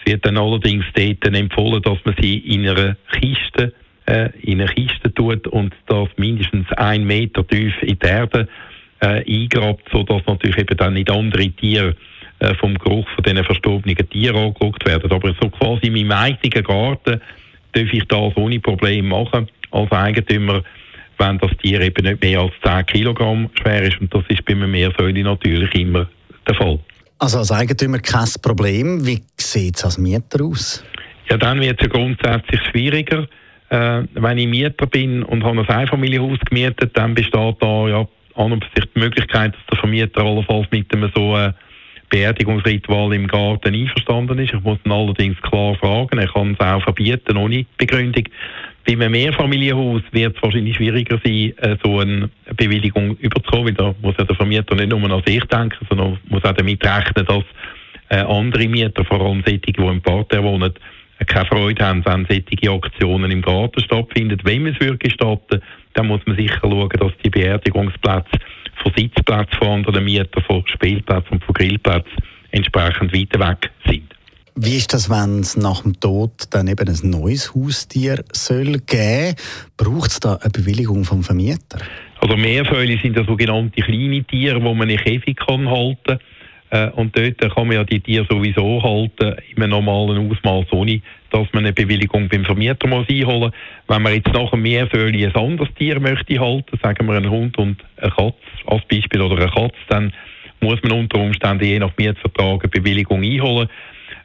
Es 0.00 0.12
wird 0.12 0.26
dann 0.26 0.36
allerdings 0.36 0.84
dort 0.94 1.34
empfohlen, 1.34 1.82
dass 1.82 1.98
man 2.04 2.16
sie 2.20 2.38
in 2.38 2.68
einer 2.68 2.96
Kiste 3.12 3.72
äh, 4.06 4.30
in 4.40 4.60
eine 4.60 4.70
Kiste 4.72 5.12
tut 5.12 5.46
und 5.48 5.74
das 5.86 6.08
mindestens 6.16 6.70
ein 6.72 7.04
Meter 7.04 7.46
tief 7.46 7.74
in 7.82 7.98
die 7.98 8.06
Erde 8.06 8.48
äh, 9.00 9.24
eingrabt, 9.26 9.88
sodass 9.92 10.22
natürlich 10.26 10.58
eben 10.58 10.76
dann 10.76 10.94
nicht 10.94 11.10
andere 11.10 11.50
Tiere 11.50 11.96
äh, 12.38 12.54
vom 12.54 12.76
Geruch 12.78 13.08
von 13.14 13.24
diesen 13.24 13.44
verstorbenen 13.44 14.08
Tieren 14.10 14.36
angeguckt 14.36 14.86
werden. 14.86 15.10
Aber 15.10 15.34
so 15.40 15.48
quasi 15.50 15.90
meinem 15.90 16.12
eigenen 16.12 16.64
Garten 16.64 17.20
darf 17.76 17.92
ich 17.92 18.04
das 18.08 18.36
ohne 18.36 18.60
Probleme 18.60 19.08
machen 19.08 19.48
als 19.70 19.92
Eigentümer, 19.92 20.62
wenn 21.18 21.38
das 21.38 21.50
Tier 21.62 21.80
eben 21.80 22.04
nicht 22.04 22.22
mehr 22.22 22.40
als 22.40 22.52
10 22.64 22.86
Kilogramm 22.86 23.50
schwer 23.60 23.82
ist. 23.82 24.00
Und 24.00 24.12
das 24.14 24.24
ist 24.28 24.44
bei 24.44 24.54
einem 24.54 24.70
Meersäule 24.70 25.22
natürlich 25.22 25.74
immer 25.74 26.06
der 26.46 26.54
Fall. 26.54 26.78
Also 27.18 27.38
als 27.38 27.52
Eigentümer 27.52 27.98
kein 27.98 28.28
Problem. 28.42 29.06
Wie 29.06 29.22
sieht 29.36 29.76
es 29.76 29.84
als 29.84 29.98
Mieter 29.98 30.44
aus? 30.44 30.84
Ja, 31.30 31.36
dann 31.36 31.60
wird 31.60 31.80
es 31.80 31.86
ja 31.86 31.92
grundsätzlich 31.92 32.60
schwieriger. 32.70 33.26
Äh, 33.68 34.02
wenn 34.14 34.38
ich 34.38 34.46
Mieter 34.46 34.86
bin 34.86 35.22
und 35.22 35.42
habe 35.42 35.60
ein 35.60 35.68
Einfamilienhaus 35.68 36.38
gemietet, 36.48 36.96
dann 36.96 37.14
besteht 37.14 37.56
da 37.60 37.88
ja 37.88 38.08
an 38.36 38.52
und 38.52 38.64
für 38.64 38.70
sich 38.80 38.90
die 38.94 39.00
Möglichkeit, 39.00 39.54
dass 39.54 39.66
der 39.70 39.78
Vermieter 39.78 40.22
allenfalls 40.22 40.66
mit 40.70 40.92
einem 40.92 41.10
so 41.14 41.36
äh, 41.36 41.52
Beerdigungsritual 42.10 43.12
im 43.14 43.26
Garten 43.26 43.74
einverstanden 43.74 44.38
ist. 44.38 44.54
Ich 44.54 44.60
muss 44.62 44.78
ihn 44.84 44.92
allerdings 44.92 45.40
klar 45.42 45.74
fragen. 45.76 46.18
Er 46.18 46.28
kann 46.28 46.52
es 46.52 46.60
auch 46.60 46.82
verbieten, 46.82 47.36
ohne 47.36 47.66
Begründung. 47.76 48.24
Bei 48.86 48.92
einem 48.92 49.12
Mehrfamilienhaus 49.12 50.02
wird 50.12 50.36
es 50.36 50.42
wahrscheinlich 50.42 50.76
schwieriger 50.76 51.20
sein, 51.24 51.52
äh, 51.58 51.76
so 51.82 51.98
eine 51.98 52.30
Bewilligung 52.56 53.16
überzukommen, 53.16 53.66
weil 53.66 53.74
da 53.74 53.94
muss 54.00 54.14
ja 54.16 54.24
der 54.24 54.36
Vermieter 54.36 54.76
nicht 54.76 54.90
nur 54.90 55.10
an 55.10 55.22
sich 55.26 55.42
denken, 55.44 55.84
sondern 55.88 56.18
muss 56.28 56.44
auch 56.44 56.52
damit 56.52 56.84
rechnen, 56.84 57.26
dass 57.26 57.44
äh, 58.10 58.22
andere 58.22 58.68
Mieter, 58.68 59.04
vor 59.04 59.20
allem 59.20 59.42
solche, 59.44 59.58
die 59.58 59.82
im 59.82 60.00
Parterre 60.00 60.44
wohnen, 60.44 60.72
keine 61.26 61.46
Freude 61.46 61.84
haben, 61.84 62.04
wenn 62.04 62.26
solche 62.28 62.70
Aktionen 62.70 63.30
im 63.32 63.42
Garten 63.42 63.82
stattfinden. 63.82 64.38
Wenn 64.44 64.62
man 64.62 64.74
es 64.74 64.80
wirklich 64.80 65.16
gestatten, 65.16 65.62
dann 65.94 66.06
muss 66.06 66.20
man 66.26 66.36
sicher 66.36 66.58
schauen, 66.60 66.88
dass 66.88 67.12
die 67.24 67.30
Beerdigungsplätze 67.30 68.38
von 68.82 68.92
Sitzplätzen 68.96 69.58
von 69.58 69.68
anderen 69.68 70.04
Mietern, 70.04 70.42
von 70.44 70.66
Spielplätzen 70.66 71.32
und 71.32 71.44
von 71.44 71.54
Grillplätzen 71.54 72.16
entsprechend 72.50 73.12
weiter 73.12 73.40
weg 73.40 73.70
sind. 73.86 74.14
Wie 74.58 74.76
ist 74.76 74.94
das, 74.94 75.10
wenn 75.10 75.40
es 75.40 75.56
nach 75.58 75.82
dem 75.82 76.00
Tod 76.00 76.32
dann 76.50 76.66
eben 76.68 76.88
ein 76.88 77.10
neues 77.10 77.54
Haustier 77.54 78.24
soll 78.32 78.78
geben? 78.86 79.34
Braucht 79.76 80.10
es 80.10 80.20
da 80.20 80.36
eine 80.36 80.50
Bewilligung 80.50 81.04
vom 81.04 81.22
Vermieter? 81.22 81.78
Also 82.20 82.36
Meersäule 82.38 82.98
sind 82.98 83.16
ja 83.16 83.24
sogenannte 83.24 83.82
kleine 83.82 84.24
Tiere, 84.24 84.58
die 84.58 84.74
man 84.74 84.88
in 84.88 84.96
Käfig 84.96 85.36
kann 85.36 85.68
halten 85.68 85.98
kann. 86.06 86.18
Äh, 86.70 86.88
und 86.90 87.16
dort 87.16 87.38
kann 87.54 87.68
man 87.68 87.76
ja 87.76 87.84
die 87.84 88.00
Tiere 88.00 88.26
sowieso 88.28 88.82
halten, 88.82 89.36
in 89.54 89.62
einem 89.62 89.70
normalen 89.70 90.30
Ausmaß, 90.30 90.66
ohne 90.72 91.00
dass 91.30 91.46
man 91.52 91.64
eine 91.64 91.72
Bewilligung 91.72 92.28
beim 92.28 92.44
Vermieter 92.44 92.88
muss 92.88 93.08
einholen. 93.08 93.52
Wenn 93.88 94.02
man 94.02 94.14
jetzt 94.14 94.32
nachher 94.32 94.56
mehr 94.56 94.86
Föli 94.88 95.24
ein 95.24 95.34
anderes 95.34 95.72
Tier 95.74 96.00
möchte 96.00 96.40
halten, 96.40 96.78
sagen 96.82 97.06
wir 97.06 97.16
einen 97.16 97.30
Hund 97.30 97.56
und 97.58 97.82
eine 97.96 98.10
Katze 98.10 98.34
als 98.66 98.84
Beispiel 98.86 99.20
oder 99.20 99.36
eine 99.36 99.50
Katze, 99.50 99.76
dann 99.88 100.12
muss 100.60 100.82
man 100.82 100.92
unter 100.92 101.18
Umständen 101.20 101.64
je 101.64 101.78
nach 101.78 101.92
Mietvertrag 101.96 102.62
eine 102.62 102.68
Bewilligung 102.68 103.22
einholen. 103.22 103.68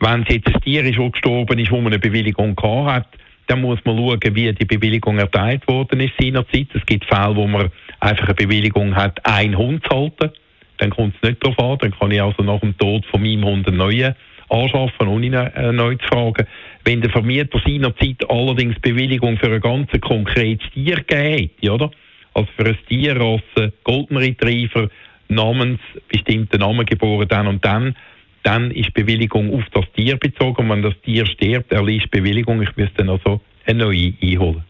Wenn 0.00 0.22
es 0.22 0.34
jetzt 0.34 0.48
ein 0.48 0.60
Tier 0.62 0.84
ist, 0.84 0.98
das 0.98 1.12
gestorben 1.12 1.58
ist, 1.58 1.70
wo 1.70 1.76
man 1.76 1.92
eine 1.92 1.98
Bewilligung 1.98 2.56
gehabt 2.56 2.90
hat, 2.90 3.08
dann 3.46 3.60
muss 3.60 3.78
man 3.84 3.96
schauen, 3.96 4.34
wie 4.34 4.52
die 4.52 4.64
Bewilligung 4.64 5.18
erteilt 5.18 5.68
worden 5.68 6.00
ist 6.00 6.14
seinerzeit. 6.18 6.68
Es 6.72 6.84
gibt 6.86 7.04
Fälle, 7.04 7.36
wo 7.36 7.46
man 7.46 7.70
einfach 8.00 8.24
eine 8.24 8.34
Bewilligung 8.34 8.96
hat, 8.96 9.24
einen 9.24 9.56
Hund 9.56 9.84
zu 9.84 9.90
halten 9.90 10.30
dann 10.78 10.90
kommt 10.90 11.14
es 11.16 11.28
nicht 11.28 11.44
darauf 11.44 11.58
an. 11.58 11.78
Dann 11.80 11.98
kann 11.98 12.10
ich 12.10 12.22
also 12.22 12.42
nach 12.42 12.60
dem 12.60 12.76
Tod 12.76 13.04
von 13.06 13.22
meinem 13.22 13.44
Hund 13.44 13.66
einen 13.66 13.76
neuen 13.76 14.14
anschaffen, 14.48 15.08
ohne 15.08 15.26
ihn 15.26 15.34
äh, 15.34 15.98
zu 15.98 16.08
fragen. 16.08 16.46
Wenn 16.84 17.00
der 17.00 17.10
Vermieter 17.10 17.60
seinerzeit 17.64 18.28
allerdings 18.28 18.78
Bewilligung 18.80 19.36
für 19.38 19.52
ein 19.52 19.60
ganz 19.60 19.90
konkretes 20.00 20.70
Tier 20.72 20.96
gegeben 20.96 21.50
hat, 21.62 21.70
oder? 21.70 21.90
Also 22.34 22.48
für 22.56 22.66
ein 22.66 22.78
Tier 22.88 23.20
als 23.20 23.72
Golden 23.84 24.16
Retriever 24.16 24.88
namens 25.28 25.80
bestimmten 26.08 26.60
Namen 26.60 26.84
geboren, 26.84 27.28
dann 27.28 27.46
und 27.46 27.64
dann, 27.64 27.96
dann 28.42 28.70
ist 28.70 28.92
Bewilligung 28.92 29.54
auf 29.54 29.64
das 29.72 29.84
Tier 29.96 30.16
bezogen. 30.16 30.64
Und 30.64 30.70
wenn 30.70 30.82
das 30.82 31.00
Tier 31.02 31.24
stirbt, 31.26 31.72
erliest 31.72 32.10
Bewilligung. 32.10 32.60
Ich 32.62 32.76
müsste 32.76 32.96
dann 32.98 33.10
also 33.10 33.40
eine 33.66 33.84
neue 33.84 34.12
einholen. 34.20 34.64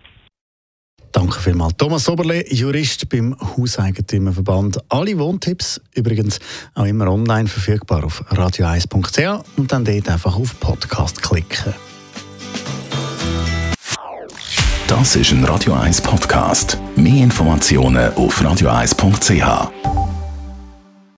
Danke 1.24 1.40
vielmals. 1.40 1.72
Thomas 1.78 2.06
Oberle, 2.06 2.44
Jurist 2.52 3.08
beim 3.08 3.34
Hauseigentümerverband. 3.40 4.78
Alle 4.90 5.18
Wohntipps 5.18 5.80
übrigens 5.94 6.38
auch 6.74 6.84
immer 6.84 7.10
online 7.10 7.48
verfügbar 7.48 8.04
auf 8.04 8.22
radio1.ch 8.30 9.42
und 9.56 9.72
dann 9.72 9.86
dort 9.86 10.10
einfach 10.10 10.36
auf 10.36 10.60
Podcast 10.60 11.22
klicken. 11.22 11.72
Das 14.86 15.16
ist 15.16 15.32
ein 15.32 15.42
Radio 15.44 15.72
1 15.72 16.02
Podcast. 16.02 16.76
Mehr 16.94 17.24
Informationen 17.24 18.12
auf 18.16 18.42
radio1.ch. 18.42 19.93